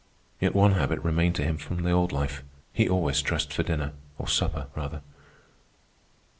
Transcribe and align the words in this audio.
Yet 0.39 0.55
one 0.55 0.71
habit 0.71 0.97
remained 1.03 1.35
to 1.35 1.43
him 1.43 1.59
from 1.59 1.83
the 1.83 1.91
old 1.91 2.11
life; 2.11 2.41
he 2.73 2.89
always 2.89 3.21
dressed 3.21 3.53
for 3.53 3.61
dinner, 3.61 3.93
or 4.17 4.27
supper, 4.27 4.65
rather. 4.75 5.03